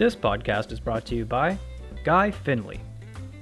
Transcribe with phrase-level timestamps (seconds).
[0.00, 1.58] This podcast is brought to you by
[2.04, 2.80] Guy Finley,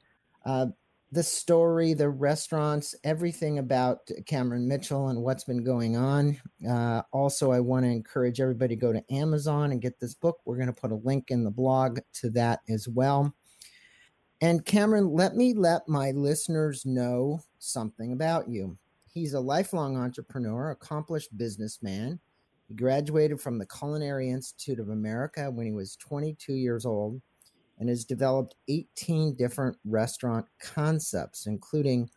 [0.45, 0.67] uh,
[1.13, 6.41] the story, the restaurants, everything about Cameron Mitchell and what's been going on.
[6.69, 10.39] Uh, also, I want to encourage everybody to go to Amazon and get this book.
[10.45, 13.35] We're going to put a link in the blog to that as well.
[14.41, 18.79] And Cameron, let me let my listeners know something about you.
[19.13, 22.21] He's a lifelong entrepreneur, accomplished businessman.
[22.69, 27.21] He graduated from the Culinary Institute of America when he was 22 years old
[27.81, 32.09] and has developed 18 different restaurant concepts, including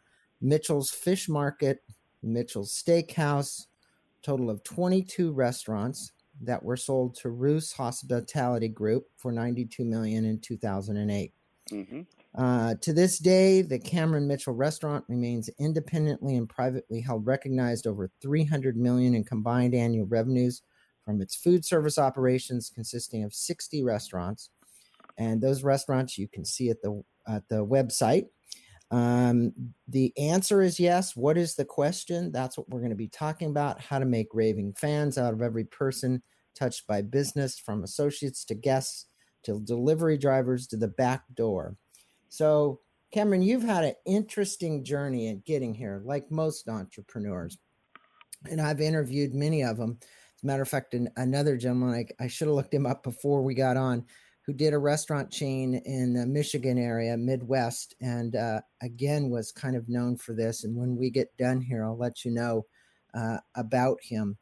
[0.42, 1.80] Mitchell's Fish Market,
[2.22, 3.68] Mitchell's Steakhouse,
[4.22, 10.40] total of 22 restaurants that were sold to Ruth's Hospitality Group for 92 million in
[10.40, 11.34] 2008.
[11.72, 12.02] Mm-hmm.
[12.36, 18.10] Uh, to this day, the Cameron Mitchell restaurant remains independently and privately held, recognized over
[18.22, 20.62] 300 million in combined annual revenues
[21.06, 24.50] from its food service operations, consisting of 60 restaurants.
[25.18, 28.26] And those restaurants you can see at the at the website.
[28.92, 29.54] Um,
[29.88, 31.16] the answer is yes.
[31.16, 32.32] What is the question?
[32.32, 33.82] That's what we're going to be talking about.
[33.82, 36.22] How to make raving fans out of every person
[36.56, 39.08] touched by business, from associates to guests
[39.44, 41.76] to delivery drivers to the back door.
[42.30, 42.80] So,
[43.12, 47.58] Cameron, you've had an interesting journey in getting here, like most entrepreneurs.
[48.50, 49.98] And I've interviewed many of them.
[50.02, 53.04] As a matter of fact, an, another gentleman, I, I should have looked him up
[53.04, 54.06] before we got on,
[54.46, 59.76] who did a restaurant chain in the Michigan area, Midwest, and uh, again was kind
[59.76, 60.64] of known for this.
[60.64, 62.66] And when we get done here, I'll let you know
[63.14, 64.38] uh, about him.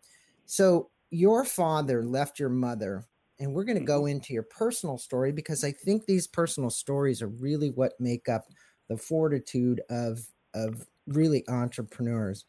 [0.46, 3.06] So, your father left your mother
[3.42, 7.22] and we're going to go into your personal story because I think these personal stories
[7.22, 8.46] are really what make up
[8.88, 10.20] the fortitude of
[10.54, 12.46] of really entrepreneurs.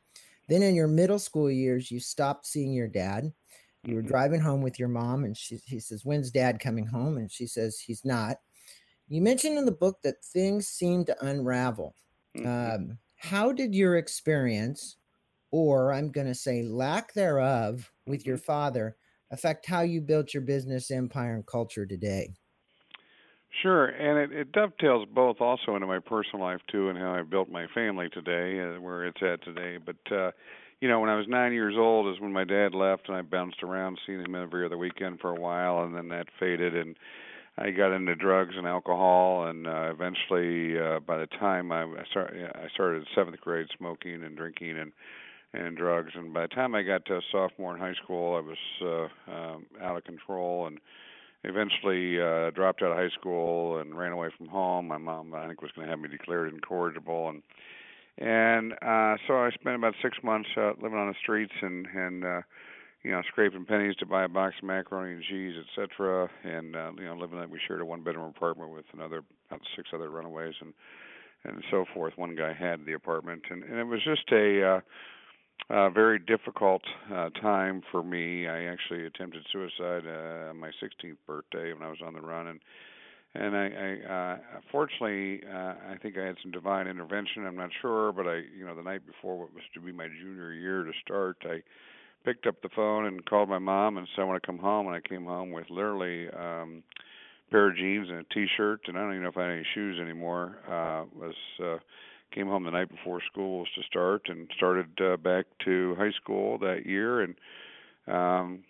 [0.49, 3.33] Then in your middle school years, you stopped seeing your dad.
[3.85, 7.17] You were driving home with your mom, and she he says, "When's dad coming home?"
[7.17, 8.37] And she says, "He's not."
[9.09, 11.95] You mentioned in the book that things seem to unravel.
[12.37, 12.49] Mm-hmm.
[12.49, 14.97] Um, how did your experience,
[15.51, 18.97] or I'm going to say lack thereof, with your father?
[19.33, 22.35] affect how you built your business empire and culture today?
[23.63, 27.23] Sure, and it, it dovetails both also into my personal life too, and how I
[27.23, 29.79] built my family today, uh, where it's at today.
[29.85, 30.31] But uh,
[30.83, 33.23] you know, when I was nine years old is when my dad left, and I
[33.23, 36.97] bounced around, seeing him every other weekend for a while, and then that faded, and
[37.57, 42.03] I got into drugs and alcohol, and uh, eventually, uh, by the time I, I
[42.11, 44.93] started, I started seventh grade smoking and drinking and
[45.55, 49.11] and drugs, and by the time I got to sophomore in high school, I was
[49.29, 50.81] uh, um, out of control and
[51.45, 54.89] eventually uh dropped out of high school and ran away from home.
[54.89, 57.43] My mom i think was going to have me declared incorrigible and
[58.19, 62.25] and uh so i spent about six months uh, living on the streets and and
[62.25, 62.41] uh
[63.03, 66.91] you know scraping pennies to buy a box of macaroni and cheese etc and uh
[66.99, 70.11] you know living like we shared a one bedroom apartment with another about six other
[70.11, 70.73] runaways and
[71.45, 72.15] and so forth.
[72.17, 74.81] One guy had the apartment, and and it was just a uh,
[75.71, 76.83] uh, very difficult
[77.13, 78.47] uh, time for me.
[78.47, 82.47] I actually attempted suicide uh, on my 16th birthday when I was on the run,
[82.49, 82.61] and
[83.35, 84.37] and I, I uh,
[84.71, 87.47] fortunately uh, I think I had some divine intervention.
[87.47, 90.09] I'm not sure, but I you know the night before what was to be my
[90.09, 91.63] junior year to start, I
[92.25, 94.87] picked up the phone and called my mom and said I want to come home.
[94.87, 96.83] And I came home with literally um,
[97.49, 99.53] a pair of jeans and a t-shirt, and I don't even know if I had
[99.53, 100.59] any shoes anymore.
[100.69, 101.35] Uh, was
[101.65, 101.79] uh,
[102.35, 106.13] came home the night before school was to start and started uh, back to high
[106.23, 107.35] school that year and
[108.09, 108.65] um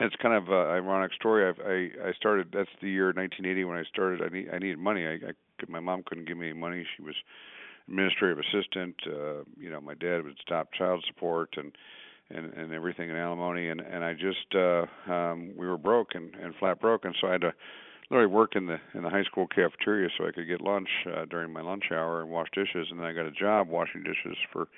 [0.00, 1.48] it's kind of an ironic story.
[1.48, 4.22] I've, i i started that's the year 1980 when i started.
[4.22, 5.06] I need i needed money.
[5.06, 5.32] I, I
[5.68, 6.86] my mom couldn't give me any money.
[6.96, 7.14] She was
[7.88, 11.72] administrative assistant uh you know my dad would stop child support and
[12.30, 13.68] and and everything in alimony.
[13.68, 17.04] And and i just uh um we were broke and and flat broke.
[17.04, 17.54] And so i had to
[18.10, 21.24] literally work in the in the high school cafeteria so I could get lunch uh,
[21.24, 24.36] during my lunch hour and wash dishes, and then I got a job washing dishes
[24.52, 24.68] for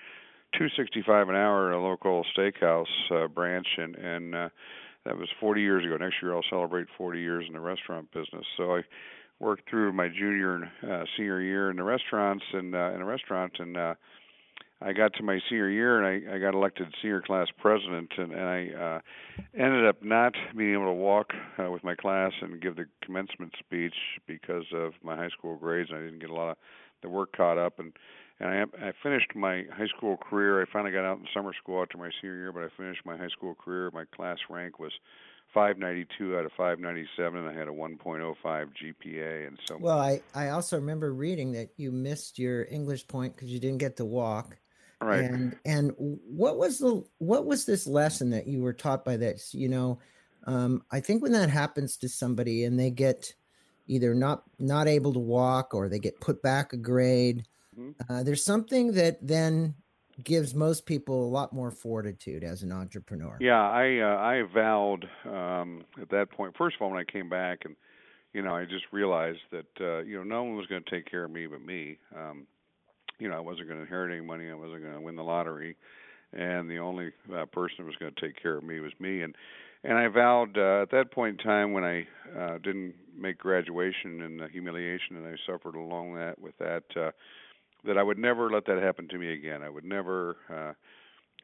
[0.56, 4.48] two sixty five an hour at a local steakhouse uh, branch, and and uh,
[5.04, 5.96] that was 40 years ago.
[5.96, 8.44] Next year I'll celebrate 40 years in the restaurant business.
[8.56, 8.82] So I
[9.38, 13.04] worked through my junior and uh, senior year in the restaurants and uh, in a
[13.04, 13.76] restaurant and.
[13.76, 13.94] uh
[14.80, 18.32] I got to my senior year and I, I got elected senior class president and,
[18.32, 19.00] and I uh,
[19.54, 23.54] ended up not being able to walk uh, with my class and give the commencement
[23.58, 23.94] speech
[24.28, 25.90] because of my high school grades.
[25.90, 26.56] And I didn't get a lot of
[27.02, 27.92] the work caught up and
[28.40, 30.62] and I, I finished my high school career.
[30.62, 33.16] I finally got out in summer school after my senior year, but I finished my
[33.16, 33.90] high school career.
[33.92, 34.92] My class rank was
[35.54, 40.50] 592 out of 597 and I had a 1.05 GPA and so Well, I I
[40.50, 44.58] also remember reading that you missed your English point cuz you didn't get to walk
[45.00, 45.24] Right.
[45.24, 49.54] And and what was the what was this lesson that you were taught by this?
[49.54, 49.98] You know,
[50.44, 53.32] um, I think when that happens to somebody and they get
[53.86, 57.46] either not not able to walk or they get put back a grade,
[57.78, 58.12] mm-hmm.
[58.12, 59.74] uh, there's something that then
[60.24, 63.36] gives most people a lot more fortitude as an entrepreneur.
[63.40, 66.56] Yeah, I uh, I vowed um, at that point.
[66.56, 67.76] First of all, when I came back and
[68.32, 71.10] you know, I just realized that uh, you know no one was going to take
[71.10, 71.98] care of me but me.
[72.16, 72.46] Um,
[73.18, 74.48] you know, I wasn't going to inherit any money.
[74.48, 75.76] I wasn't going to win the lottery,
[76.32, 79.22] and the only uh, person who was going to take care of me was me.
[79.22, 79.34] And
[79.84, 84.22] and I vowed uh, at that point in time when I uh, didn't make graduation
[84.22, 87.10] and the humiliation that I suffered along that with that, uh,
[87.84, 89.62] that I would never let that happen to me again.
[89.62, 90.36] I would never.
[90.52, 90.72] Uh,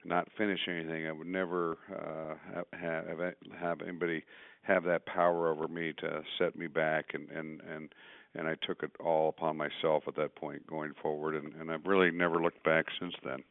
[0.06, 1.06] not finish anything.
[1.06, 2.66] I would never uh, have,
[3.08, 4.22] have have anybody
[4.62, 7.94] have that power over me to set me back and and and
[8.34, 11.86] and I took it all upon myself at that point going forward, and, and I've
[11.86, 13.44] really never looked back since then.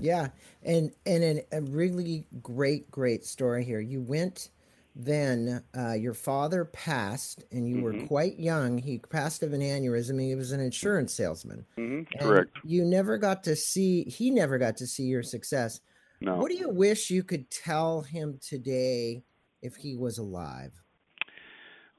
[0.00, 0.28] Yeah,
[0.62, 3.80] and and an, a really great great story here.
[3.80, 4.50] You went
[4.98, 8.00] then uh, your father passed and you mm-hmm.
[8.00, 12.02] were quite young he passed of an aneurysm he was an insurance salesman mm-hmm.
[12.18, 15.80] correct you never got to see he never got to see your success
[16.22, 16.36] no.
[16.36, 19.22] what do you wish you could tell him today
[19.60, 20.72] if he was alive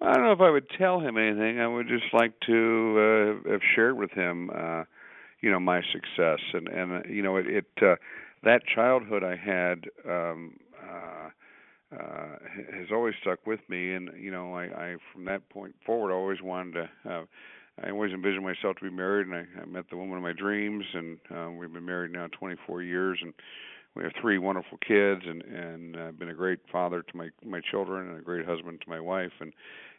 [0.02, 1.60] I don't know if I would tell him anything.
[1.60, 4.84] I would just like to uh, have shared with him, uh,
[5.42, 7.96] you know, my success and and uh, you know it, it uh,
[8.44, 11.30] that childhood I had um, uh,
[11.92, 12.38] uh,
[12.74, 16.16] has always stuck with me, and you know I, I from that point forward I
[16.16, 17.10] always wanted to.
[17.10, 17.24] Uh,
[17.84, 20.34] I always envisioned myself to be married, and I, I met the woman of my
[20.34, 23.36] dreams, and uh, we've been married now 24 years, and
[23.96, 27.62] we have three wonderful kids, and and I've been a great father to my my
[27.70, 29.54] children, and a great husband to my wife, and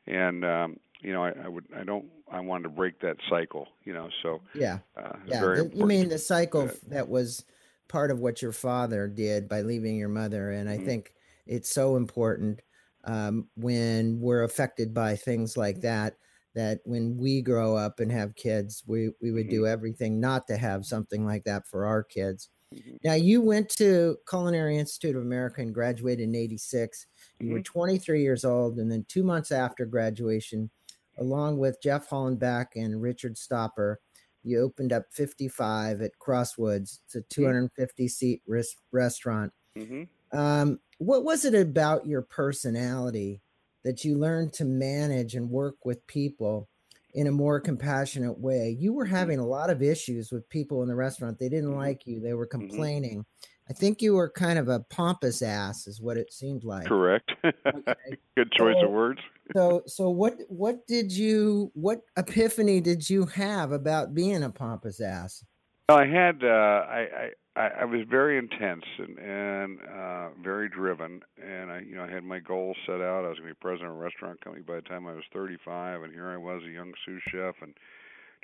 [0.07, 3.69] and um, you know, I, I would, I don't, I wanted to break that cycle,
[3.85, 4.09] you know.
[4.23, 5.63] So yeah, uh, yeah.
[5.73, 7.45] You mean the cycle that was
[7.89, 10.83] part of what your father did by leaving your mother, and mm-hmm.
[10.83, 11.13] I think
[11.49, 12.61] it's so important
[13.05, 16.15] um, when we're affected by things like that.
[16.55, 19.51] That when we grow up and have kids, we we would mm-hmm.
[19.51, 22.49] do everything not to have something like that for our kids.
[22.75, 22.97] Mm-hmm.
[23.05, 27.07] Now you went to Culinary Institute of America and graduated in '86.
[27.39, 27.53] You mm-hmm.
[27.55, 30.71] were 23 years old, and then two months after graduation,
[31.19, 34.01] along with Jeff Hollenbeck and Richard Stopper,
[34.43, 37.01] you opened up 55 at Crosswoods.
[37.05, 38.09] It's a 250 mm-hmm.
[38.09, 39.53] seat res- restaurant.
[39.77, 40.05] Mm-hmm.
[40.33, 43.41] Um, what was it about your personality
[43.85, 46.69] that you learned to manage and work with people
[47.15, 48.77] in a more compassionate way?
[48.79, 49.15] You were mm-hmm.
[49.15, 51.39] having a lot of issues with people in the restaurant.
[51.39, 51.79] They didn't mm-hmm.
[51.79, 52.69] like you, they were mm-hmm.
[52.69, 53.25] complaining.
[53.71, 56.87] I think you were kind of a pompous ass, is what it seemed like.
[56.87, 57.31] Correct.
[57.45, 57.95] Okay.
[58.37, 59.21] Good choice so, of words.
[59.55, 60.39] so, so what?
[60.49, 61.71] What did you?
[61.75, 65.45] What epiphany did you have about being a pompous ass?
[65.89, 66.45] Well, I had.
[66.45, 71.97] Uh, I, I I was very intense and and uh, very driven, and I you
[71.97, 73.25] know I had my goals set out.
[73.25, 75.25] I was going to be president of a restaurant company by the time I was
[75.33, 77.73] 35, and here I was, a young sous chef, and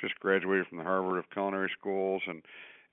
[0.01, 2.41] just graduated from the Harvard of Culinary Schools and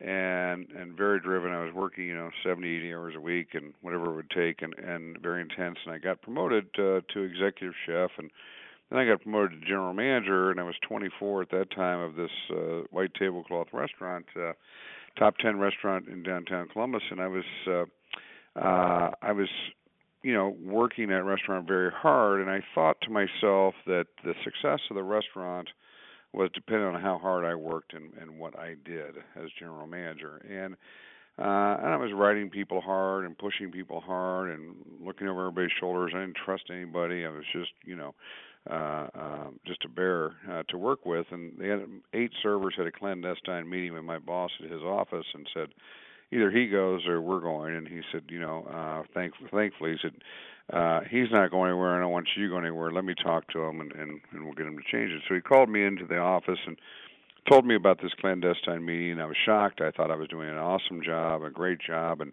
[0.02, 1.54] and and very driven.
[1.54, 4.64] I was working, you know, 70, 80 hours a week and whatever it would take,
[4.64, 5.78] and and very intense.
[5.86, 8.30] And I got promoted uh, to executive chef, and
[8.92, 10.52] then I got promoted to general manager.
[10.52, 14.54] And I was 24 at that time of this uh, white tablecloth restaurant, uh,
[15.18, 17.04] top 10 restaurant in downtown Columbus.
[17.10, 17.86] And I was uh,
[18.60, 19.48] uh, I was
[20.24, 24.80] you know working that restaurant very hard, and I thought to myself that the success
[24.90, 25.70] of the restaurant
[26.34, 30.38] was dependent on how hard I worked and, and what I did as general manager.
[30.50, 30.76] And
[31.40, 35.72] uh, and I was writing people hard and pushing people hard and looking over everybody's
[35.80, 36.12] shoulders.
[36.14, 37.26] I didn't trust anybody.
[37.26, 38.14] I was just, you know,
[38.70, 41.26] uh, um, just a bear uh, to work with.
[41.32, 41.82] And they had
[42.14, 45.70] eight servers had a clandestine meeting with my boss at his office and said,
[46.32, 47.76] either he goes or we're going.
[47.76, 50.14] And he said, you know, uh, thank, thankfully, he said,
[50.72, 51.96] uh, he's not going anywhere.
[51.96, 52.92] And I don't want you going anywhere.
[52.92, 55.22] Let me talk to him, and, and and we'll get him to change it.
[55.28, 56.78] So he called me into the office and
[57.50, 59.20] told me about this clandestine meeting.
[59.20, 59.82] I was shocked.
[59.82, 62.32] I thought I was doing an awesome job, a great job, and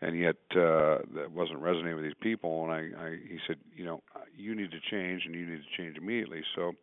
[0.00, 2.64] and yet uh, that wasn't resonating with these people.
[2.64, 4.02] And I, I he said, you know,
[4.36, 6.42] you need to change, and you need to change immediately.
[6.54, 6.74] So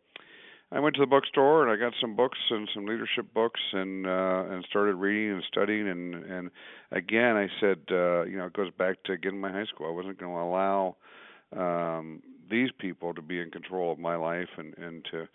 [0.74, 4.06] I went to the bookstore and I got some books and some leadership books and
[4.06, 6.50] uh, and started reading and studying and and
[6.90, 9.86] again I said uh, you know it goes back to getting my high school.
[9.86, 10.96] I wasn't going to allow
[11.56, 15.28] um, these people to be in control of my life and and to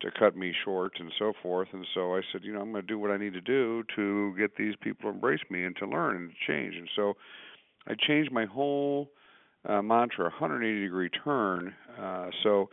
[0.00, 1.68] to cut me short and so forth.
[1.72, 3.82] And so I said, you know, I'm going to do what I need to do
[3.96, 6.74] to get these people to embrace me and to learn and to change.
[6.76, 7.14] And so
[7.86, 9.10] I changed my whole
[9.66, 11.74] uh, mantra, 180 degree turn.
[12.00, 12.68] Uh, so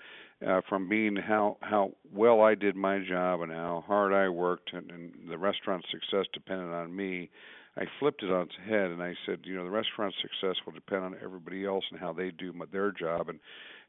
[0.45, 4.73] uh, from being how how well I did my job and how hard I worked
[4.73, 7.29] and, and the restaurant's success depended on me.
[7.75, 10.73] I flipped it on its head and I said, you know, the restaurant's success will
[10.73, 13.39] depend on everybody else and how they do their job, and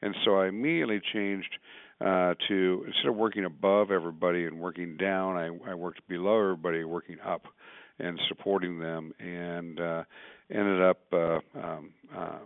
[0.04, 1.58] and so I immediately changed
[2.00, 6.84] uh, to instead of working above everybody and working down, I, I worked below everybody,
[6.84, 7.46] working up
[7.98, 10.04] and supporting them, and uh,
[10.50, 12.38] ended up uh, um, uh,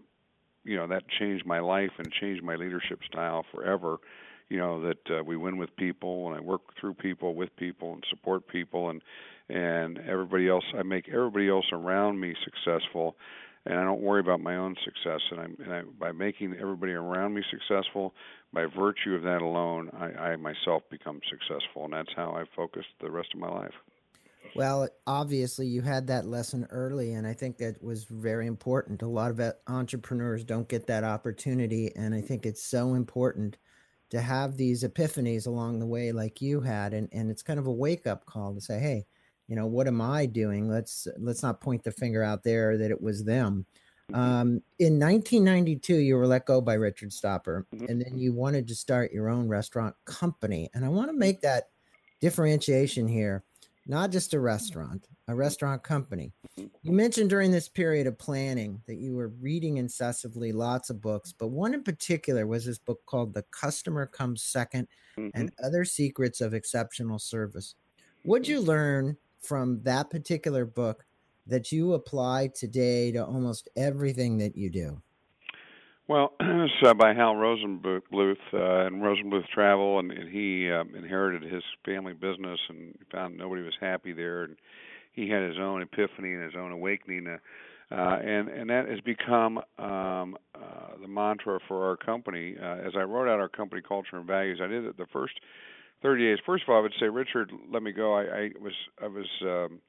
[0.65, 3.97] you know that changed my life and changed my leadership style forever.
[4.49, 7.93] You know that uh, we win with people and I work through people with people
[7.93, 9.03] and support people and
[9.49, 13.17] and everybody else I make everybody else around me successful
[13.69, 16.93] and I don't worry about my own success and I'm and I, by making everybody
[16.93, 18.15] around me successful
[18.53, 22.89] by virtue of that alone I, I myself become successful and that's how I focused
[23.01, 23.75] the rest of my life.
[24.55, 29.03] Well, obviously, you had that lesson early, and I think that was very important.
[29.03, 33.59] A lot of uh, entrepreneurs don't get that opportunity, and I think it's so important
[34.11, 37.67] to have these epiphanies along the way, like you had, and and it's kind of
[37.67, 39.07] a wake up call to say, hey,
[39.49, 40.69] you know, what am I doing?
[40.69, 43.67] Let's let's not point the finger out there that it was them.
[44.13, 44.21] Mm-hmm.
[44.21, 47.87] Um, in 1992, you were let go by Richard Stopper, mm-hmm.
[47.87, 50.71] and then you wanted to start your own restaurant company.
[50.75, 51.69] And I want to make that
[52.21, 53.45] differentiation here
[53.89, 56.31] not just a restaurant, a restaurant company.
[56.57, 61.33] You mentioned during this period of planning that you were reading incessantly lots of books,
[61.33, 64.87] but one in particular was this book called The Customer Comes 2nd
[65.17, 65.29] mm-hmm.
[65.33, 67.75] and Other Secrets of Exceptional Service.
[68.25, 71.05] What'd you learn from that particular book
[71.47, 75.03] that you apply today to almost everything that you do?
[76.09, 81.43] Well, it's uh, by Hal Rosenbluth uh, and Rosenbluth Travel, and, and he um, inherited
[81.43, 84.57] his family business and found nobody was happy there, and
[85.13, 89.01] he had his own epiphany and his own awakening, uh, uh, and and that has
[89.01, 92.57] become um, uh, the mantra for our company.
[92.59, 95.35] Uh, as I wrote out our company culture and values, I did it the first
[96.03, 96.39] 30 days.
[96.47, 98.15] First of all, I would say, Richard, let me go.
[98.15, 99.81] I, I was I was um,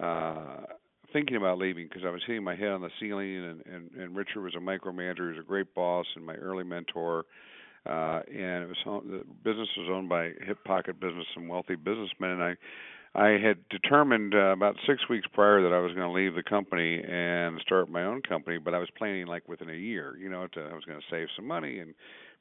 [0.00, 0.72] uh,
[1.12, 4.16] thinking about leaving because I was hitting my head on the ceiling, and, and and
[4.16, 7.24] Richard was a micromanager, he was a great boss and my early mentor.
[7.86, 12.30] Uh, and it was the business was owned by hip pocket business and wealthy businessmen,
[12.30, 12.56] and I
[13.14, 16.42] I had determined uh, about six weeks prior that I was going to leave the
[16.42, 20.16] company and start my own company, but I was planning like within a year.
[20.18, 21.94] You know, to, I was going to save some money and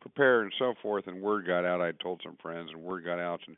[0.07, 1.07] prepare and so forth.
[1.07, 1.81] And word got out.
[1.81, 3.57] I told some friends, and word got out, and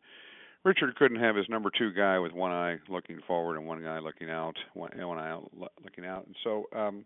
[0.63, 3.99] Richard couldn't have his number two guy with one eye looking forward and one eye
[3.99, 5.39] looking out, one, one eye
[5.83, 6.25] looking out.
[6.25, 7.05] And so um,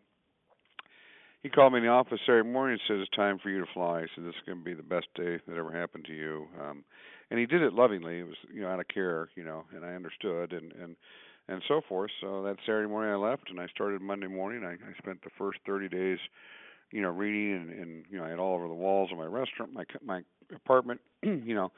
[1.43, 3.71] he called me in the office Saturday morning and said, "It's time for you to
[3.73, 6.13] fly." He said, "This is going to be the best day that ever happened to
[6.13, 6.83] you." Um,
[7.29, 8.19] and he did it lovingly.
[8.19, 10.95] It was you know out of care, you know, and I understood and and
[11.47, 12.11] and so forth.
[12.21, 14.63] So that Saturday morning I left and I started Monday morning.
[14.63, 16.19] I, I spent the first 30 days,
[16.93, 19.25] you know, reading and, and you know I had all over the walls of my
[19.25, 20.21] restaurant, my my
[20.55, 21.71] apartment, you know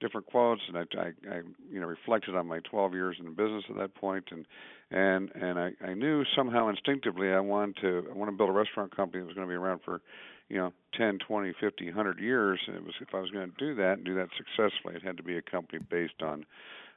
[0.00, 3.64] different quotes, and I, I, I you know reflected on my 12 years in business
[3.70, 4.46] at that point, and
[4.90, 8.52] and and I, I knew somehow instinctively I wanted to I want to build a
[8.52, 10.00] restaurant company that was going to be around for
[10.48, 12.60] you know 10, 20, 50, 100 years.
[12.66, 15.02] And it was if I was going to do that and do that successfully, it
[15.02, 16.44] had to be a company based on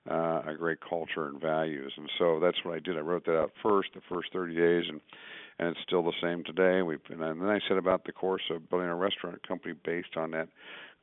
[0.09, 1.93] uh, a great culture and values.
[1.97, 2.97] And so that's what I did.
[2.97, 5.01] I wrote that out first, the first 30 days, and
[5.59, 6.81] and it's still the same today.
[6.81, 10.31] We and then I said about the course of building a restaurant company based on
[10.31, 10.49] that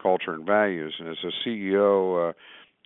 [0.03, 0.95] culture and values.
[0.99, 2.33] And as a CEO, uh,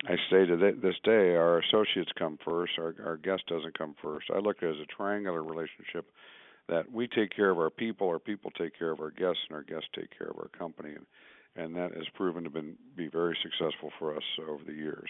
[0.05, 4.27] I say to this day, our associates come first, our our guest doesn't come first.
[4.35, 6.11] I look at it as a triangular relationship
[6.69, 9.57] that we take care of our people, our people take care of our guests, and
[9.57, 10.95] our guests take care of our company.
[10.95, 11.07] And,
[11.55, 15.09] and that has proven to been, be very successful for us over the years.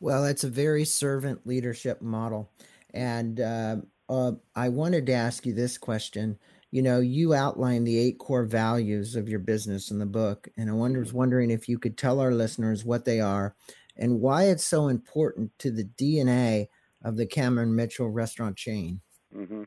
[0.00, 2.50] Well, it's a very servant leadership model.
[2.94, 3.76] And uh,
[4.08, 6.38] uh, I wanted to ask you this question.
[6.70, 10.70] You know, you outline the eight core values of your business in the book, and
[10.70, 11.16] I was mm-hmm.
[11.16, 13.54] wondering if you could tell our listeners what they are
[13.96, 16.68] and why it's so important to the DNA
[17.04, 19.00] of the Cameron Mitchell restaurant chain.
[19.36, 19.64] Mm-hmm.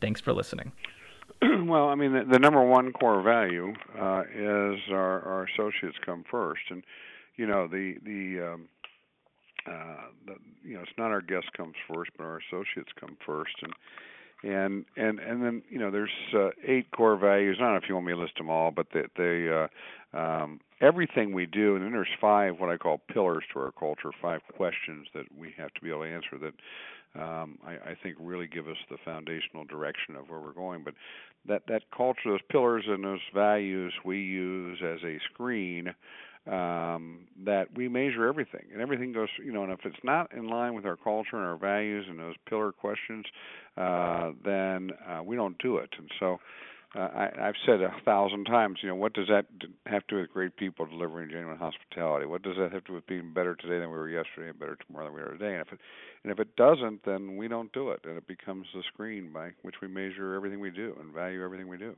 [0.00, 0.72] Thanks for listening.
[1.42, 6.24] well, I mean, the, the, number one core value uh, is our, our associates come
[6.28, 6.82] first, and
[7.36, 8.68] you know the the um,
[9.68, 10.34] uh,
[10.64, 13.72] you know, it's not our guest comes first, but our associates come first, and
[14.42, 17.56] and and and then you know there's uh, eight core values.
[17.58, 20.18] I don't know if you want me to list them all, but they, they uh,
[20.18, 24.10] um, everything we do, and then there's five what I call pillars to our culture,
[24.20, 26.54] five questions that we have to be able to answer that
[27.20, 30.84] um, I, I think really give us the foundational direction of where we're going.
[30.84, 30.94] But
[31.46, 35.94] that that culture, those pillars and those values we use as a screen
[36.46, 39.28] um, that we measure everything, and everything goes.
[39.44, 42.18] You know, and if it's not in line with our culture and our values and
[42.18, 43.26] those pillar questions,
[43.76, 45.90] uh, then uh, we don't do it.
[45.98, 46.38] And so,
[46.96, 49.44] uh, I, I've said a thousand times, you know, what does that
[49.84, 52.24] have to do with great people delivering genuine hospitality?
[52.24, 54.58] What does that have to do with being better today than we were yesterday and
[54.58, 55.52] better tomorrow than we are today?
[55.52, 55.80] And if it,
[56.24, 59.50] and if it doesn't, then we don't do it, and it becomes the screen by
[59.62, 61.94] which we measure everything we do and value everything we do.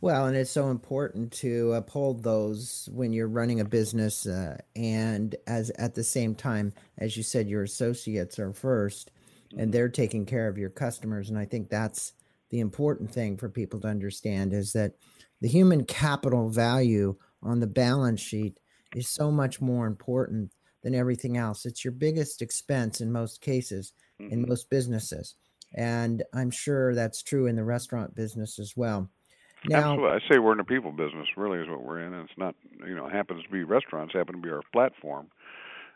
[0.00, 5.34] Well, and it's so important to uphold those when you're running a business, uh, and
[5.46, 9.06] as at the same time, as you said, your associates are 1st
[9.52, 9.70] and mm-hmm.
[9.70, 11.30] they're taking care of your customers.
[11.30, 12.12] And I think that's
[12.50, 14.92] the important thing for people to understand is that
[15.40, 18.58] the human capital value on the balance sheet
[18.94, 21.66] is so much more important than everything else.
[21.66, 24.32] It's your biggest expense in most cases, mm-hmm.
[24.32, 25.34] in most businesses.
[25.74, 29.10] And I'm sure that's true in the restaurant business as well.
[29.66, 30.08] Now, Absolutely.
[30.08, 32.12] I say we're in the people business, really, is what we're in.
[32.14, 32.54] And it's not,
[32.86, 35.28] you know, happens to be restaurants, happen to be our platform,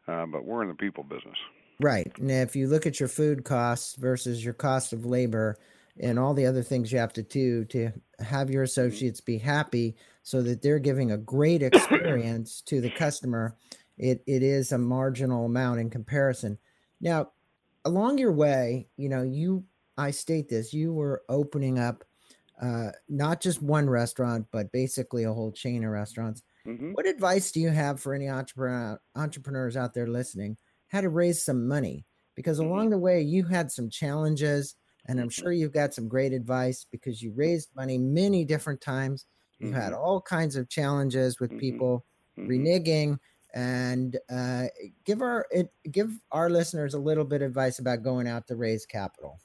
[0.08, 1.36] uh, but we're in the people business.
[1.80, 2.12] Right.
[2.18, 5.58] Now, if you look at your food costs versus your cost of labor
[5.98, 9.96] and all the other things you have to do to have your associates be happy
[10.22, 13.56] so that they're giving a great experience to the customer,
[13.96, 16.58] it, it is a marginal amount in comparison.
[17.00, 17.30] Now,
[17.84, 19.64] along your way, you know, you,
[19.96, 22.04] I state this, you were opening up
[22.62, 26.42] uh, not just one restaurant, but basically a whole chain of restaurants.
[26.66, 26.92] Mm-hmm.
[26.92, 30.56] What advice do you have for any entrepreneur, entrepreneurs out there listening?
[30.86, 32.06] How to raise some money?
[32.36, 32.70] Because mm-hmm.
[32.70, 35.42] along the way, you had some challenges, and I'm mm-hmm.
[35.42, 39.26] sure you've got some great advice because you raised money many different times.
[39.58, 39.80] You mm-hmm.
[39.80, 41.58] had all kinds of challenges with mm-hmm.
[41.58, 42.04] people
[42.38, 42.48] mm-hmm.
[42.48, 43.18] reneging,
[43.54, 44.66] and uh,
[45.04, 48.56] give our it, give our listeners a little bit of advice about going out to
[48.56, 49.40] raise capital.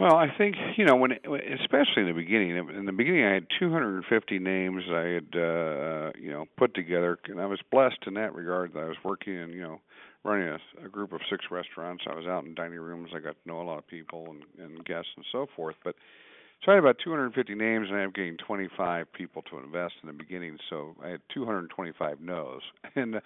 [0.00, 2.56] Well, I think you know when, especially in the beginning.
[2.56, 7.40] In the beginning, I had 250 names I had uh, you know put together, and
[7.40, 8.72] I was blessed in that regard.
[8.74, 9.80] That I was working in you know
[10.24, 12.04] running a, a group of six restaurants.
[12.10, 13.10] I was out in dining rooms.
[13.14, 15.76] I got to know a lot of people and, and guests and so forth.
[15.84, 15.94] But
[16.64, 20.06] So I had about 250 names, and I am getting 25 people to invest in
[20.06, 20.58] the beginning.
[20.70, 22.62] So I had 225 no's,
[22.96, 23.16] and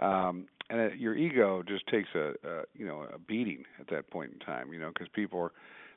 [0.00, 4.32] um, and your ego just takes a, a you know a beating at that point
[4.32, 4.72] in time.
[4.72, 5.52] You know, because people are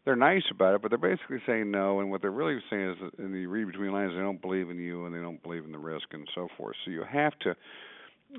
[0.07, 1.99] they're nice about it, but they're basically saying no.
[1.99, 4.77] And what they're really saying is, and you read between lines, they don't believe in
[4.77, 6.77] you and they don't believe in the risk and so forth.
[6.85, 7.55] So you have to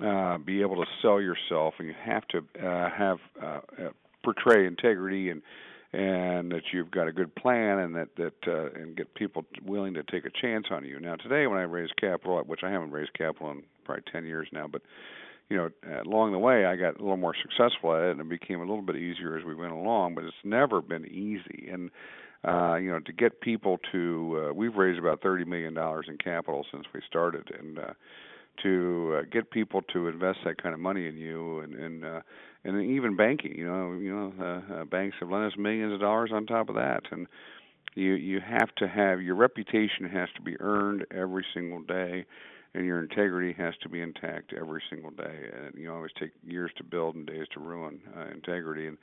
[0.02, 3.88] uh, be able to sell yourself, and you have to uh, have uh, uh,
[4.24, 5.42] portray integrity and
[5.90, 9.92] and that you've got a good plan and that that uh, and get people willing
[9.92, 10.98] to take a chance on you.
[10.98, 14.48] Now today, when I raise capital, which I haven't raised capital in probably 10 years
[14.52, 14.80] now, but
[15.50, 15.70] you know,
[16.04, 18.64] along the way, I got a little more successful at it, and it became a
[18.64, 20.14] little bit easier as we went along.
[20.14, 21.90] But it's never been easy, and
[22.46, 26.18] uh, you know, to get people to, uh, we've raised about thirty million dollars in
[26.18, 27.92] capital since we started, and uh,
[28.62, 32.20] to uh, get people to invest that kind of money in you, and and uh,
[32.64, 36.00] and even banking, you know, you know, uh, uh, banks have lent us millions of
[36.00, 37.26] dollars on top of that, and
[37.94, 42.26] you you have to have your reputation has to be earned every single day
[42.78, 45.50] and your integrity has to be intact every single day.
[45.52, 48.96] And you always take years to build and days to ruin uh, integrity, and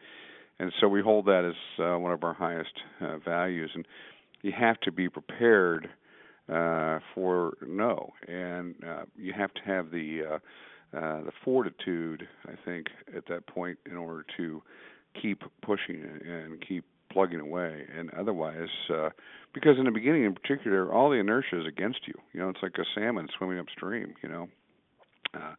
[0.57, 3.69] and so we hold that as uh, one of our highest uh, values.
[3.75, 3.85] And
[4.41, 5.89] you have to be prepared
[6.47, 12.53] uh, for no, and uh, you have to have the uh, uh, the fortitude, I
[12.63, 14.63] think, at that point in order to
[15.21, 17.85] keep pushing and keep plugging away.
[17.97, 19.09] And otherwise, uh,
[19.53, 22.13] because in the beginning, in particular, all the inertia is against you.
[22.33, 24.13] You know, it's like a salmon swimming upstream.
[24.21, 24.47] You know,
[25.33, 25.53] uh,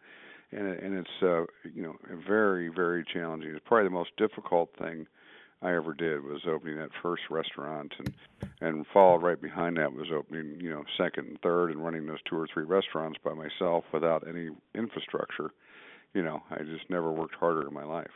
[0.53, 1.97] and and it's uh, you know
[2.29, 3.51] very very challenging.
[3.51, 5.07] It's probably the most difficult thing
[5.63, 8.13] I ever did was opening that first restaurant, and
[8.61, 12.23] and followed right behind that was opening you know second and third, and running those
[12.29, 15.51] two or three restaurants by myself without any infrastructure.
[16.13, 18.13] You know, I just never worked harder in my life.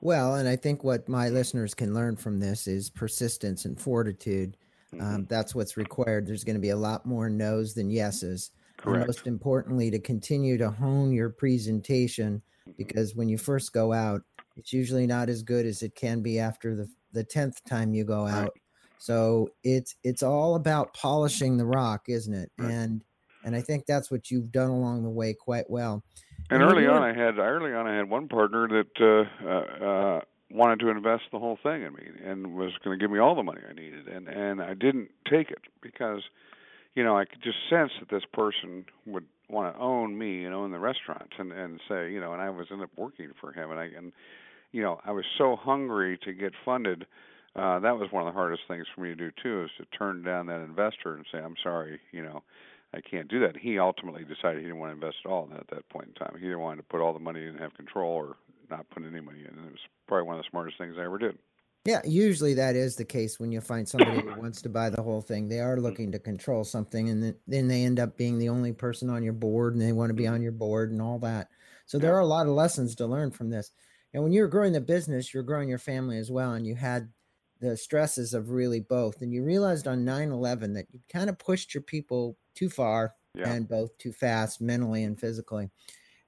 [0.00, 4.56] Well, and I think what my listeners can learn from this is persistence and fortitude.
[4.92, 5.14] Um, mm-hmm.
[5.14, 6.26] Um, that's what's required.
[6.26, 8.50] There's going to be a lot more no's than yeses.
[8.76, 8.98] Correct.
[8.98, 12.72] And most importantly, to continue to hone your presentation mm-hmm.
[12.76, 14.22] because when you first go out,
[14.56, 18.04] it's usually not as good as it can be after the the tenth time you
[18.04, 18.42] go out.
[18.42, 18.62] Right.
[18.98, 22.50] So it's it's all about polishing the rock, isn't it?
[22.58, 22.70] Right.
[22.70, 23.04] And
[23.44, 26.02] and I think that's what you've done along the way quite well.
[26.50, 30.20] And early on, I had early on I had one partner that uh, uh, uh,
[30.50, 33.34] wanted to invest the whole thing in me and was going to give me all
[33.34, 36.22] the money I needed, and and I didn't take it because,
[36.94, 40.54] you know, I could just sense that this person would want to own me and
[40.54, 43.52] own the restaurant and and say, you know, and I was ended up working for
[43.52, 44.12] him, and I and,
[44.70, 47.06] you know, I was so hungry to get funded.
[47.56, 49.98] Uh, that was one of the hardest things for me to do too, is to
[49.98, 52.42] turn down that investor and say, I'm sorry, you know
[52.96, 53.56] I can't do that.
[53.56, 56.34] He ultimately decided he didn't want to invest at all at that point in time.
[56.40, 58.36] He either wanted to put all the money in and have control or
[58.70, 59.58] not put any money in.
[59.58, 61.36] And it was probably one of the smartest things I ever did.
[61.84, 65.02] Yeah, usually that is the case when you find somebody who wants to buy the
[65.02, 65.48] whole thing.
[65.48, 65.84] They are mm-hmm.
[65.84, 69.34] looking to control something, and then they end up being the only person on your
[69.34, 70.42] board, and they want to be on mm-hmm.
[70.42, 71.48] your board and all that.
[71.84, 73.70] So there are a lot of lessons to learn from this.
[74.12, 77.10] And when you're growing the business, you're growing your family as well, and you had
[77.60, 79.22] the stresses of really both.
[79.22, 83.14] And you realized on 9 11 that you kind of pushed your people too far
[83.34, 83.50] yeah.
[83.50, 85.70] and both too fast mentally and physically.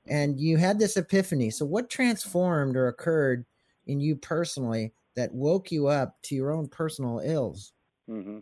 [0.06, 1.50] And you had this epiphany.
[1.50, 3.44] So, what transformed or occurred
[3.86, 7.72] in you personally that woke you up to your own personal ills?
[8.08, 8.38] Mm-hmm.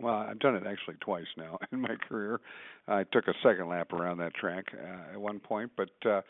[0.00, 2.40] Well, I've done it actually twice now in my career.
[2.88, 6.22] I took a second lap around that track uh, at one point, but uh,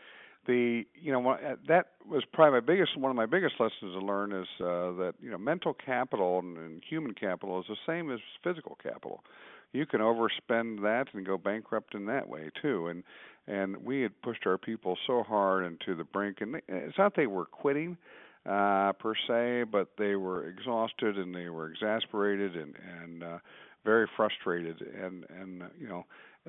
[0.47, 3.99] the you know uh, that was probably my biggest one of my biggest lessons to
[3.99, 8.11] learn is uh, that you know mental capital and, and human capital is the same
[8.11, 9.25] as physical capital.
[9.72, 12.88] You can overspend that and go bankrupt in that way too.
[12.88, 13.02] And
[13.48, 17.26] and we had pushed our people so hard into the brink, and it's not they
[17.26, 17.96] were quitting
[18.46, 23.38] uh, per se, but they were exhausted and they were exasperated and and uh,
[23.85, 26.04] very frustrated and and uh, you know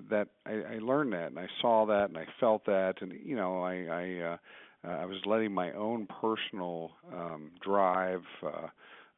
[0.10, 3.36] that I, I learned that and I saw that and I felt that and you
[3.36, 4.38] know I I uh,
[4.86, 8.68] uh, I was letting my own personal um, drive uh,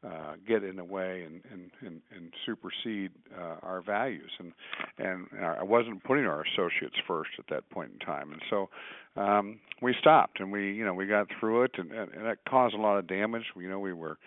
[0.05, 4.53] uh, get in the way and and and, and supersede uh, our values and
[4.97, 8.69] and I wasn't putting our associates first at that point in time and so
[9.15, 12.75] um, we stopped and we you know we got through it and, and, that caused
[12.75, 14.17] a lot of damage you know we were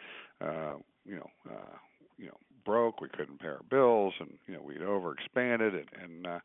[0.41, 1.77] uh, you know uh,
[2.17, 2.37] you know
[2.69, 3.01] broke.
[3.01, 6.39] We couldn't pay our bills, and you know we'd overexpanded, and and uh,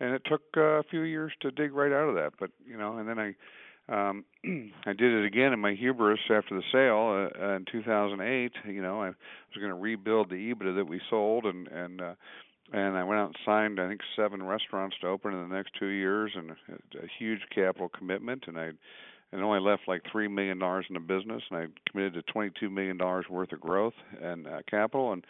[0.00, 2.32] and it took a few years to dig right out of that.
[2.38, 3.34] But you know, and then I
[3.88, 4.24] um,
[4.86, 8.52] I did it again in my hubris after the sale uh, in 2008.
[8.66, 9.14] You know, I was
[9.56, 12.14] going to rebuild the EBITDA that we sold, and and uh,
[12.72, 15.72] and I went out and signed I think seven restaurants to open in the next
[15.78, 16.54] two years, and a,
[16.98, 18.70] a huge capital commitment, and I
[19.32, 22.70] and only left like three million dollars in the business, and I committed to 22
[22.70, 25.24] million dollars worth of growth and uh, capital, and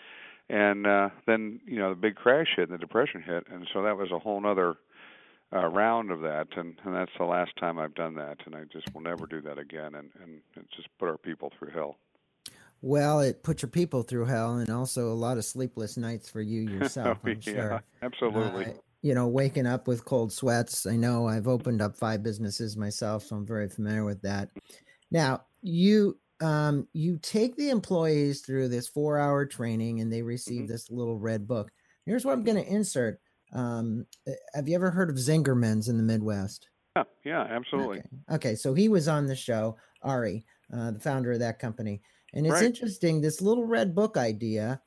[0.48, 3.82] and uh, then you know the big crash hit and the depression hit, and so
[3.82, 4.76] that was a whole other
[5.54, 8.64] uh, round of that, and, and that's the last time I've done that, and I
[8.72, 11.96] just will never do that again, and and it just put our people through hell.
[12.80, 16.40] Well, it put your people through hell, and also a lot of sleepless nights for
[16.40, 17.18] you yourself.
[17.24, 17.82] I'm yeah, sure.
[18.02, 18.66] absolutely.
[18.66, 20.84] Uh, you know, waking up with cold sweats.
[20.86, 24.50] I know I've opened up five businesses myself, so I'm very familiar with that.
[25.10, 30.64] Now, you um, you take the employees through this four hour training and they receive
[30.64, 30.72] Mm-hmm.
[30.72, 31.70] this little red book.
[32.06, 33.20] Here's what I'm going to insert.
[33.52, 36.68] Um, uh, have you ever heard of Zingerman's in the Midwest?
[36.96, 38.00] Yeah, yeah, absolutely.
[38.00, 38.08] Okay.
[38.30, 42.02] okay, so he was on the show, Ari, uh, the founder of that company.
[42.32, 42.66] And it's Right.
[42.66, 44.82] interesting, this little red book idea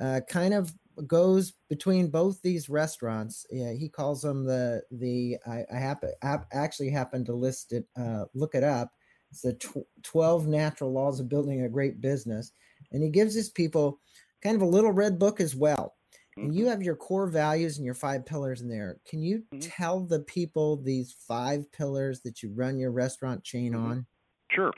[0.00, 0.72] uh, kind of
[1.06, 3.44] goes between both these restaurants.
[3.50, 7.86] Yeah, he calls them the the I, I happen ap- actually happened to list it
[7.96, 8.92] uh, look it up.
[9.30, 12.52] It's the tw- twelve natural laws of building a great business,
[12.92, 14.00] and he gives his people
[14.42, 15.95] kind of a little red book as well.
[16.42, 16.54] And Mhm.
[16.54, 19.00] you have your core values and your five pillars in there.
[19.06, 19.72] Can you Mhm.
[19.78, 23.74] tell the people these five pillars that you run your restaurant chain Mhm.
[23.74, 24.06] on?
[24.50, 24.72] Sure.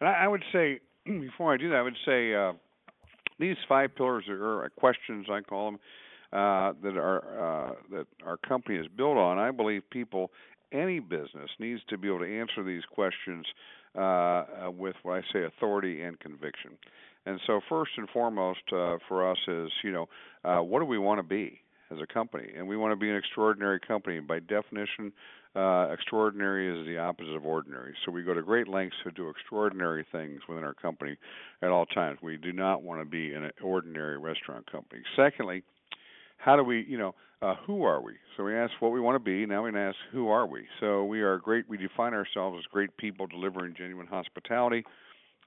[0.00, 2.54] And I, I would say, before I do that, I would say uh,
[3.38, 5.80] these five pillars are, are questions I call them
[6.32, 9.38] uh, that are uh, that our company is built on.
[9.38, 10.32] I believe people,
[10.72, 13.46] any business, needs to be able to answer these questions
[13.96, 16.78] uh, uh, with what I say authority and conviction.
[17.26, 20.08] And so, first and foremost uh, for us is, you know,
[20.44, 22.48] uh, what do we want to be as a company?
[22.56, 24.20] And we want to be an extraordinary company.
[24.20, 25.12] By definition,
[25.54, 27.94] uh, extraordinary is the opposite of ordinary.
[28.04, 31.16] So we go to great lengths to do extraordinary things within our company
[31.62, 32.20] at all times.
[32.22, 35.02] We do not want to be an ordinary restaurant company.
[35.16, 35.62] Secondly,
[36.38, 38.14] how do we, you know, uh, who are we?
[38.36, 39.46] So we ask what we want to be.
[39.46, 40.66] Now we ask who are we?
[40.78, 41.68] So we are great.
[41.68, 44.84] We define ourselves as great people delivering genuine hospitality.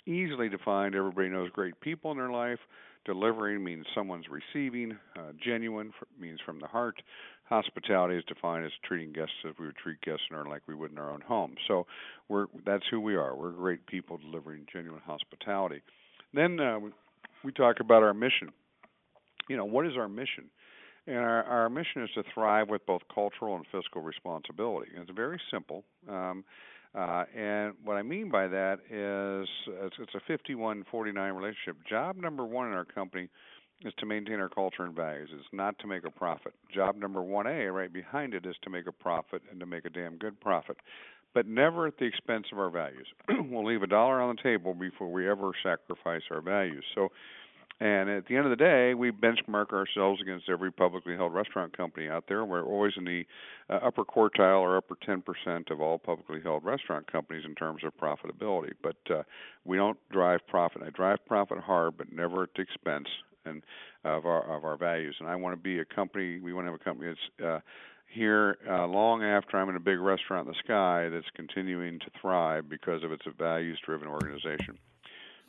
[0.06, 0.96] Easily defined.
[0.96, 2.60] Everybody knows great people in their life.
[3.06, 4.98] Delivering means someone's receiving.
[5.18, 7.02] Uh, genuine means from the heart.
[7.46, 10.76] Hospitality is defined as treating guests as we would treat guests in our like we
[10.76, 11.56] would in our own home.
[11.68, 11.86] So
[12.30, 13.36] we're that's who we are.
[13.36, 15.82] We're great people delivering genuine hospitality.
[16.34, 16.92] Then uh, we,
[17.44, 18.50] we talk about our mission.
[19.50, 20.46] You know, what is our mission?
[21.06, 24.92] And our, our mission is to thrive with both cultural and fiscal responsibility.
[24.96, 25.84] And it's very simple.
[26.10, 26.46] Um,
[26.96, 31.78] uh, and what I mean by that is it's, it's a 51 49 relationship.
[31.90, 33.30] Job number one in our company
[33.84, 35.30] is to maintain our culture and values.
[35.34, 36.54] It's not to make a profit.
[36.74, 39.90] Job number 1A, right behind it, is to make a profit and to make a
[39.90, 40.78] damn good profit,
[41.34, 43.08] but never at the expense of our values.
[43.50, 46.86] we'll leave a dollar on the table before we ever sacrifice our values.
[46.96, 47.10] So,
[47.80, 51.76] and at the end of the day, we benchmark ourselves against every publicly held restaurant
[51.76, 52.46] company out there.
[52.46, 53.26] We're always in the
[53.70, 57.98] uh, upper quartile or upper 10% of all publicly held restaurant companies in terms of
[57.98, 58.74] profitability.
[58.82, 59.24] But uh,
[59.66, 60.84] we don't drive profit.
[60.86, 63.08] I drive profit hard, but never at the expense
[63.46, 63.64] and
[64.06, 65.16] of our of our values.
[65.20, 66.40] And I want to be a company.
[66.40, 67.60] We want to have a company that's uh,
[68.08, 72.06] here uh, long after I'm in a big restaurant in the sky that's continuing to
[72.22, 74.78] thrive because of its a values-driven organization.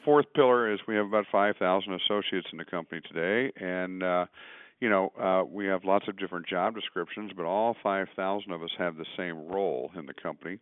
[0.05, 4.27] Fourth pillar is we have about 5,000 associates in the company today, and uh,
[4.81, 8.71] you know uh, we have lots of different job descriptions, but all 5,000 of us
[8.77, 10.59] have the same role in the company,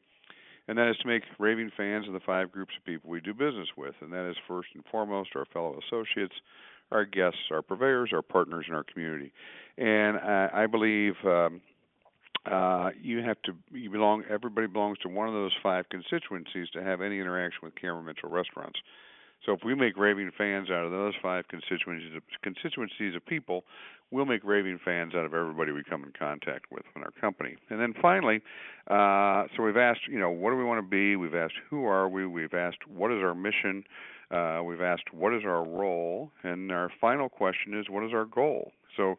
[0.69, 3.35] and that is to make raving fans of the five groups of people we do
[3.35, 6.35] business with, and that is first and foremost our fellow associates,
[6.93, 9.33] our guests, our purveyors, our partners in our community,
[9.77, 11.15] and uh, I believe.
[11.25, 11.61] Um,
[12.45, 16.83] uh, you have to you belong everybody belongs to one of those five constituencies to
[16.83, 18.81] have any interaction with Cameron Mitchell restaurants.
[19.45, 23.65] So if we make raving fans out of those five constituencies of, constituencies of people,
[24.11, 27.57] we'll make raving fans out of everybody we come in contact with in our company.
[27.71, 28.41] And then finally,
[28.89, 31.17] uh, so we've asked, you know, what do we want to be?
[31.17, 32.27] We've asked who are we?
[32.27, 33.85] We've asked what is our mission?
[34.31, 36.31] Uh, we've asked what is our role?
[36.45, 38.73] And our final question is what is our goal?
[38.97, 39.17] So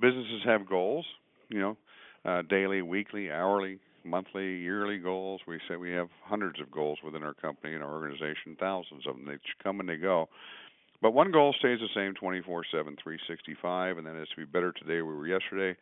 [0.00, 1.06] businesses have goals,
[1.48, 1.76] you know,
[2.24, 5.40] uh, daily, weekly, hourly, monthly, yearly goals.
[5.46, 9.16] We say we have hundreds of goals within our company and our organization, thousands of
[9.16, 9.26] them.
[9.26, 10.28] They come and they go.
[11.02, 14.72] But one goal stays the same 24 7, 365, and that is to be better
[14.72, 15.76] today than we were yesterday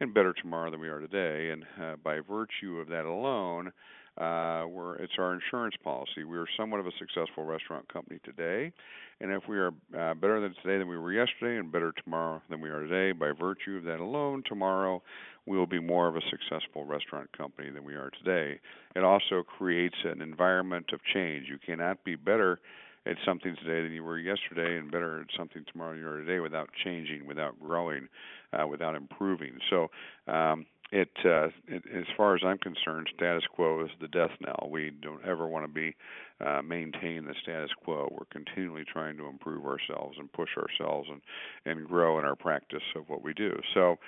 [0.00, 1.50] and better tomorrow than we are today.
[1.50, 3.72] And uh, by virtue of that alone,
[4.16, 6.22] uh, we're, it's our insurance policy.
[6.22, 8.72] We are somewhat of a successful restaurant company today,
[9.20, 12.40] and if we are uh, better than today than we were yesterday and better tomorrow
[12.48, 15.02] than we are today, by virtue of that alone, tomorrow
[15.46, 18.60] we will be more of a successful restaurant company than we are today.
[18.94, 21.46] It also creates an environment of change.
[21.48, 22.60] You cannot be better
[23.06, 26.20] at something today than you were yesterday, and better at something tomorrow than you are
[26.20, 28.08] today without changing, without growing,
[28.52, 29.58] uh, without improving.
[29.70, 29.88] So.
[30.28, 34.68] Um, it, uh, it, as far as I'm concerned, status quo is the death knell.
[34.70, 35.96] We don't ever want to be
[36.40, 38.08] uh, maintain the status quo.
[38.12, 41.20] We're continually trying to improve ourselves and push ourselves and
[41.64, 43.58] and grow in our practice of what we do.
[43.74, 43.98] So,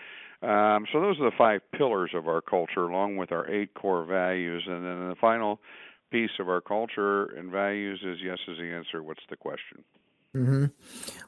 [0.47, 4.05] um, so those are the five pillars of our culture, along with our eight core
[4.05, 5.59] values, and then the final
[6.13, 9.03] piece of our culture and values is yes is the answer.
[9.03, 9.83] What's the question?
[10.35, 10.67] Hmm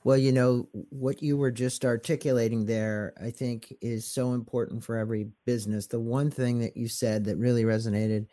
[0.04, 4.96] Well, you know, what you were just articulating there, I think, is so important for
[4.96, 5.88] every business.
[5.88, 8.28] The one thing that you said that really resonated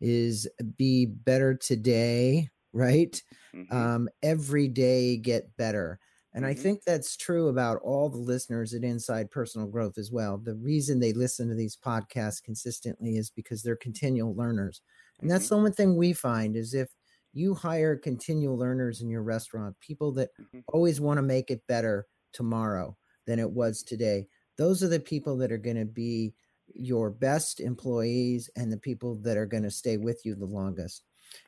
[0.00, 3.22] is be better today, right?
[3.54, 6.00] hmm Um, every day get better.
[6.34, 10.12] And I hmm think that's true about all the listeners at Inside Personal Growth as
[10.12, 10.38] well.
[10.38, 14.82] The reason they listen to these podcasts consistently is because they're continual learners.
[15.22, 16.90] And that's the one thing we find is if
[17.32, 21.66] you hire continual learners in your restaurant, people that hmm always want to make it
[21.66, 24.26] better tomorrow than it was today.
[24.56, 26.34] Those are the people that are going to be
[26.74, 31.02] your best employees and the people that are going to stay with you the longest.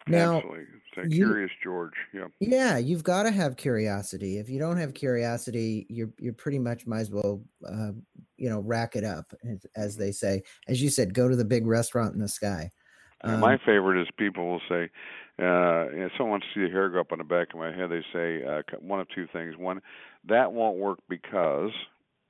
[0.06, 0.64] Now, Absolutely.
[0.96, 1.94] You curious George.
[2.12, 2.26] Yeah.
[2.40, 4.38] yeah, you've got to have curiosity.
[4.38, 7.92] If you don't have curiosity, you're you're pretty much might as well uh,
[8.36, 10.42] you know rack it up, as, as they say.
[10.68, 12.70] As you said, go to the big restaurant in the sky.
[13.24, 14.90] Yeah, my Um, favorite is people will say,
[15.38, 17.72] uh, if someone wants to see the hair go up on the back of my
[17.72, 19.56] head, they say uh, one of two things.
[19.56, 19.80] One,
[20.24, 21.70] that won't work because,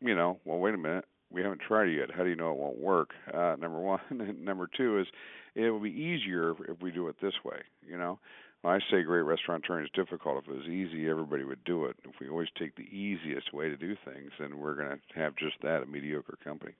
[0.00, 2.10] you know, well, wait a minute, we haven't tried it yet.
[2.10, 3.10] How do you know it won't work?
[3.32, 4.00] Uh, number one.
[4.10, 5.06] And number two is,
[5.54, 7.58] it will be easier if we do it this way.
[7.86, 8.18] You know,
[8.62, 10.44] when I say great restaurant touring is difficult.
[10.44, 11.96] If it was easy, everybody would do it.
[12.04, 15.36] If we always take the easiest way to do things, then we're going to have
[15.36, 16.72] just that a mediocre company.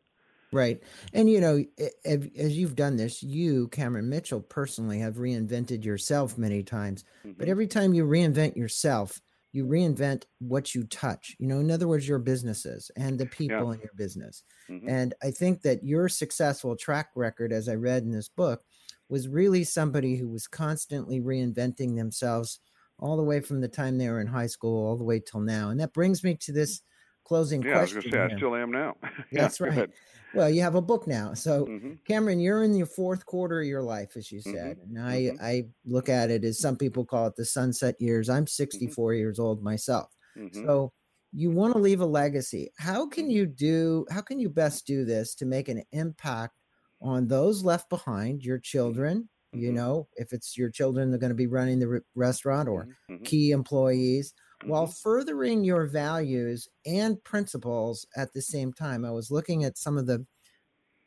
[0.53, 0.83] Right.
[1.15, 1.65] And, you know,
[2.05, 7.05] as you've done this, you, Cameron Mitchell, personally have reinvented yourself many times.
[7.39, 9.19] But hmm every time you reinvent yourself,
[9.53, 11.35] you reinvent what you touch.
[11.39, 13.65] You know, in other words, your businesses and the Yeah.
[13.65, 14.45] people in your business.
[14.69, 18.63] hmm And I think that your successful track record, as I read in this book,
[19.09, 22.61] was really somebody who was constantly reinventing themselves
[22.99, 25.41] all the way from the time they were in high school all the way till
[25.41, 25.71] now.
[25.71, 26.83] And that brings me to this
[27.25, 28.37] closing Yeah, I was going to question I here.
[28.39, 28.97] still am now.
[29.33, 29.91] That's go right.
[30.35, 31.35] Well, you have a book now.
[31.35, 34.79] So, hmm Cameron, you're in your fourth quarter of your life, as you said.
[34.79, 38.29] And I, hmm I look at it as some people call it the sunset years.
[38.29, 40.11] I'm hmm 64 years old myself.
[40.35, 40.93] hmm So
[41.33, 42.71] you want to leave a legacy.
[42.79, 46.55] How can hmm you do, how can you best do this to make an impact
[47.01, 49.29] on those left behind, your children?
[49.55, 52.89] You know, if it's your children, they're going to be running the re- restaurant or
[53.25, 54.33] key employees
[54.65, 59.05] while hmm furthering your values and principles at the same time.
[59.05, 60.27] I was looking at some of the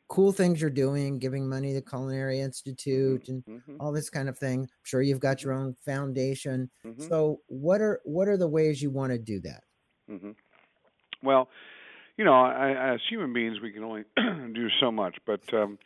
[0.08, 2.40] cool things you're doing, giving money to Culinary
[2.90, 4.62] hmm Institute and hmm all this kind of thing.
[4.62, 6.70] I'm sure you've got your own foundation.
[6.84, 9.64] hmm So what are what are the ways you want to do that?
[10.08, 10.32] hmm
[11.22, 11.48] Well,
[12.16, 15.18] you know, I, as human beings, we can only do so much.
[15.26, 15.78] But um,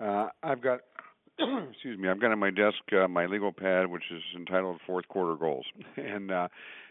[0.00, 0.80] uh, I've got,
[1.38, 5.08] excuse me, I've got on my desk uh, my legal pad, which is entitled Fourth
[5.08, 6.48] Quarter Goals, and uh,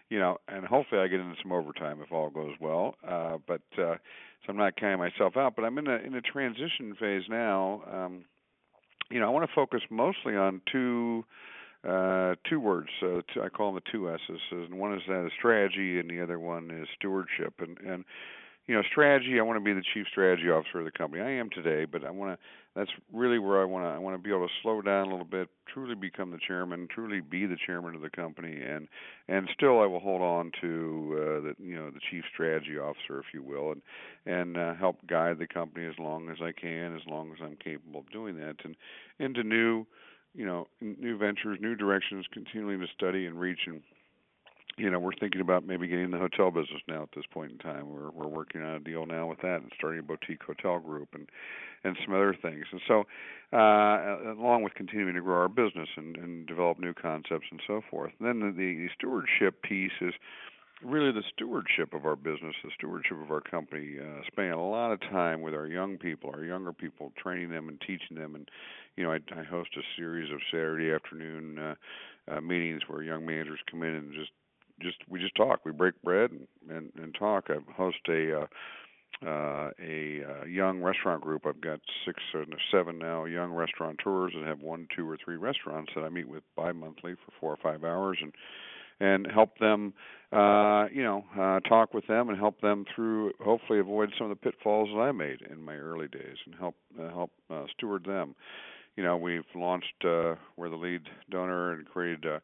[0.09, 2.95] you know, and hopefully I get into some overtime if all goes well.
[3.07, 3.95] Uh, but uh,
[4.45, 5.55] so I'm not counting myself out.
[5.55, 7.81] But I'm in a in a transition phase now.
[7.91, 8.25] Um,
[9.09, 11.25] you know, I want to focus mostly on two
[11.87, 12.89] uh, two words.
[12.99, 14.41] So two, I call them the two S's.
[14.51, 17.53] And one is that strategy, and the other one is stewardship.
[17.59, 18.05] And and
[18.67, 19.39] you know, strategy.
[19.39, 21.21] I want to be the chief strategy officer of the company.
[21.21, 22.45] I am today, but I want to.
[22.75, 23.89] That's really where I want to.
[23.89, 26.88] I want to be able to slow down a little bit, truly become the chairman,
[26.93, 28.88] truly be the chairman of the company, and
[29.28, 33.19] and still I will hold on to uh, the you know the chief strategy officer,
[33.19, 33.82] if you will, and
[34.25, 37.58] and uh, help guide the company as long as I can, as long as I'm
[37.63, 38.75] capable of doing that, and
[39.19, 39.86] into new
[40.34, 43.82] you know new ventures, new directions, continuing to study and reach and
[44.77, 47.51] you know, we're thinking about maybe getting in the hotel business now at this point
[47.51, 47.89] in time.
[47.89, 51.09] We're we're working on a deal now with that and starting a boutique hotel group
[51.13, 51.29] and
[51.85, 52.65] and some other things.
[52.71, 53.03] And so,
[53.53, 57.81] uh, along with continuing to grow our business and, and develop new concepts and so
[57.89, 58.11] forth.
[58.19, 60.13] And then the, the stewardship piece is
[60.83, 64.91] really the stewardship of our business, the stewardship of our company, uh, spending a lot
[64.91, 68.35] of time with our young people, our younger people, training them and teaching them.
[68.35, 68.49] And
[68.97, 71.75] you know, I, I host a series of Saturday afternoon uh,
[72.27, 74.31] uh, meetings where young managers come in and just
[74.81, 75.61] just we just talk.
[75.65, 77.45] We break bread and and, and talk.
[77.49, 78.45] I host a uh,
[79.25, 81.45] uh, a uh, young restaurant group.
[81.45, 85.91] I've got six or seven now young restaurateurs that have one, two, or three restaurants
[85.95, 88.33] that I meet with bi-monthly for four or five hours and
[88.99, 89.93] and help them,
[90.31, 93.33] uh, you know, uh, talk with them and help them through.
[93.43, 96.75] Hopefully, avoid some of the pitfalls that I made in my early days and help
[97.00, 98.35] uh, help uh, steward them.
[98.95, 100.06] You know, we've launched.
[100.06, 102.25] Uh, we're the lead donor and created.
[102.25, 102.39] Uh,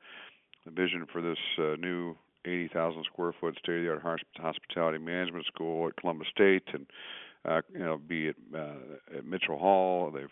[0.66, 5.45] the vision for this uh, new 80,000 square foot state of the art hospitality management
[5.45, 6.86] school at Columbus State, and
[7.43, 10.12] uh, you know, be it uh, at Mitchell Hall.
[10.12, 10.30] They've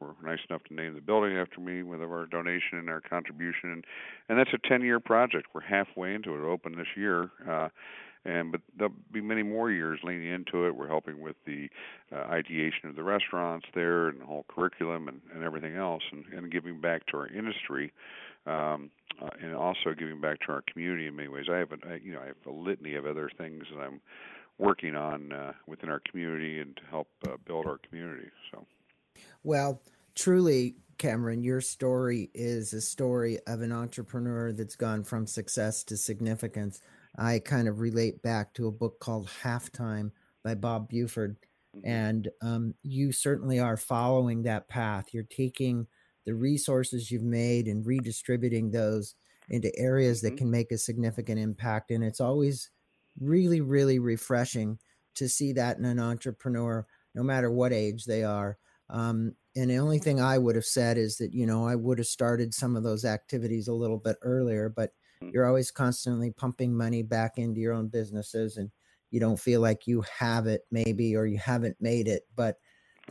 [0.00, 3.72] were nice enough to name the building after me with our donation and our contribution,
[3.72, 3.84] and,
[4.28, 5.48] and that's a 10-year project.
[5.54, 6.38] We're halfway into it.
[6.38, 7.30] It'll open this year.
[7.48, 7.68] Uh,
[8.24, 10.76] and but there'll be many more years leaning into it.
[10.76, 11.68] We're helping with the
[12.12, 16.24] uh, ideation of the restaurants there and the whole curriculum and, and everything else, and,
[16.32, 17.92] and giving back to our industry,
[18.46, 18.90] um,
[19.20, 21.46] uh, and also giving back to our community in many ways.
[21.50, 24.00] I have a you know I have a litany of other things that I'm
[24.58, 28.30] working on uh, within our community and to help uh, build our community.
[28.50, 28.64] So,
[29.42, 29.82] well,
[30.14, 35.96] truly, Cameron, your story is a story of an entrepreneur that's gone from success to
[35.96, 36.80] significance.
[37.18, 40.12] I kind of relate back to a book called Halftime
[40.44, 41.36] by Bob Buford.
[41.76, 41.88] Mm-hmm.
[41.88, 45.06] And um, you certainly are following that path.
[45.12, 45.86] You're taking
[46.24, 49.14] the resources you've made and redistributing those
[49.48, 50.34] into areas mm-hmm.
[50.34, 51.90] that can make a significant impact.
[51.90, 52.70] And it's always
[53.20, 54.78] really, really refreshing
[55.16, 58.58] to see that in an entrepreneur, no matter what age they are.
[58.88, 61.98] Um, and the only thing I would have said is that, you know, I would
[61.98, 64.92] have started some of those activities a little bit earlier, but
[65.22, 65.32] Mm.
[65.32, 68.70] you're always constantly pumping money back into your own businesses and
[69.10, 72.56] you don't feel like you have it maybe or you haven't made it but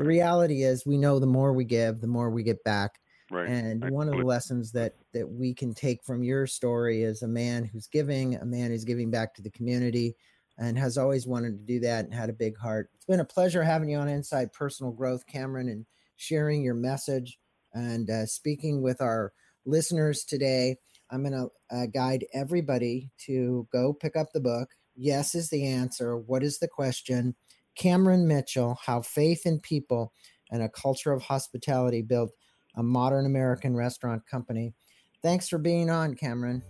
[0.01, 2.99] the reality is we know the more we give the more we get back
[3.29, 3.47] right.
[3.47, 7.27] and one of the lessons that that we can take from your story is a
[7.27, 10.15] man who's giving a man who's giving back to the community
[10.57, 13.25] and has always wanted to do that and had a big heart it's been a
[13.25, 15.85] pleasure having you on inside personal growth cameron and
[16.17, 17.39] sharing your message
[17.73, 19.33] and uh, speaking with our
[19.65, 20.75] listeners today
[21.11, 24.69] I'm going to uh, guide everybody to go pick up the book.
[24.95, 26.17] Yes is the answer.
[26.17, 27.35] What is the question?
[27.75, 30.13] Cameron Mitchell, How Faith in People
[30.51, 32.31] and a Culture of Hospitality Built
[32.75, 34.73] a Modern American Restaurant Company.
[35.21, 36.63] Thanks for being on, Cameron.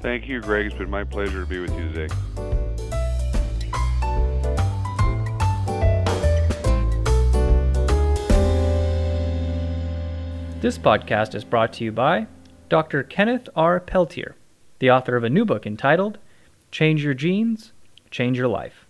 [0.00, 0.66] Thank you, Greg.
[0.66, 2.14] It's been my pleasure to be with you today.
[10.60, 12.26] This podcast is brought to you by
[12.68, 13.04] Dr.
[13.04, 13.78] Kenneth R.
[13.78, 14.34] Pelletier,
[14.80, 16.18] the author of a new book entitled
[16.72, 17.72] Change Your Genes,
[18.10, 18.87] Change Your Life.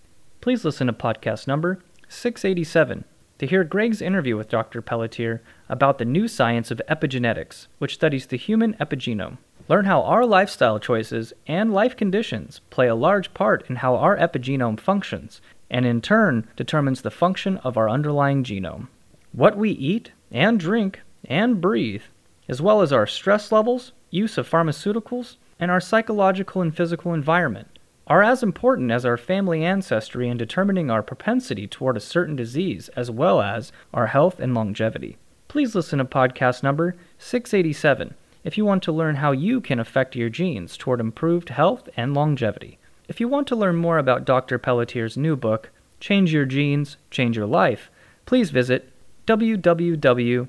[0.49, 1.79] Please listen to podcast number
[2.09, 3.05] 687
[3.39, 4.81] to hear Greg's interview with Dr.
[4.81, 9.37] Pelletier about the new science of epigenetics, which studies the human epigenome.
[9.69, 14.17] Learn how our lifestyle choices and life conditions play a large part in how our
[14.17, 18.89] epigenome functions, and in turn determines the function of our underlying genome.
[19.33, 22.05] What we eat and drink and breathe
[22.49, 27.78] as well as our stress levels, use of pharmaceuticals, and our psychological and physical environment,
[28.09, 32.89] are as important as our family ancestry in determining our propensity toward a certain disease
[32.97, 35.17] as well as our health and longevity.
[35.47, 40.17] Please listen to podcast number 687 if you want to learn how you can affect
[40.17, 42.79] your genes toward improved health and longevity.
[43.09, 44.59] If you want to learn more about Dr.
[44.59, 47.91] Pelletier's new book, Change Your Genes, Change Your Life,
[48.25, 48.91] please visit
[49.27, 50.49] www